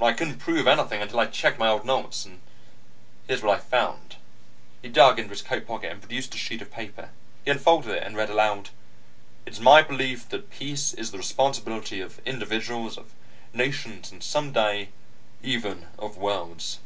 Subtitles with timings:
[0.00, 2.40] I couldn't prove anything until I checked my old notes, and
[3.26, 4.14] here's what I found."
[4.80, 7.10] He dug into his coat pocket and produced a sheet of paper.
[7.44, 8.70] He unfolded it and read aloud.
[9.46, 13.14] "'It's my belief that peace is the responsibility of individuals, of
[13.52, 14.90] nations, and someday,
[15.42, 16.78] even of worlds